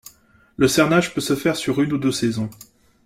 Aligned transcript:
Le 0.57 0.67
cernage 0.67 1.13
peut 1.13 1.21
se 1.21 1.35
faire 1.35 1.55
sur 1.55 1.79
une 1.79 1.93
ou 1.93 1.99
deux 1.99 2.11
saisons. 2.11 2.49